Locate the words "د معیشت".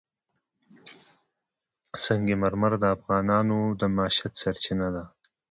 3.79-4.33